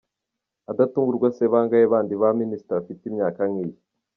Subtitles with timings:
[0.71, 3.77] Adatungurwa se bangahe bandi ba Minister bafite imyaka nk'iye?.